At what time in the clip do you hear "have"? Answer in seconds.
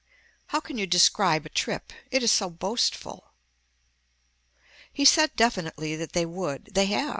6.87-7.09